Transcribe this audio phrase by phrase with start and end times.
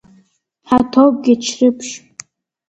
[0.69, 1.93] Ҳаҭоуп Гьечрыԥшь.